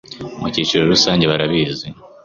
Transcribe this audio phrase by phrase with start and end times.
[0.41, 1.87] mu cyiciro rusange barabizi